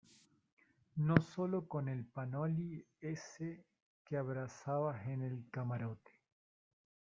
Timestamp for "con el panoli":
1.67-2.83